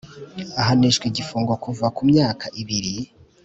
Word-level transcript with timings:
ahanishwa 0.61 1.05
igifungo 1.07 1.53
kuva 1.63 1.85
ku 1.95 2.01
myaka 2.11 2.45
ibiri. 2.61 2.95